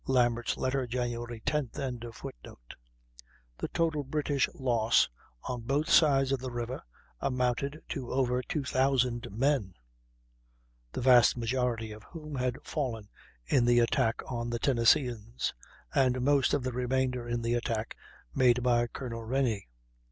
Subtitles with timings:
[0.07, 1.09] (Lambert's letter, Jan.
[1.11, 2.73] 10th.)]
[3.59, 5.07] The total British loss
[5.43, 6.81] on both sides of the river
[7.19, 9.75] amounted to over two thousand men,
[10.91, 13.09] the vast majority of whom had fallen
[13.45, 15.53] in the attack on the Tennesseeans,
[15.93, 17.95] and most of the remainder in the attack
[18.33, 19.67] made by Colonel Rennie.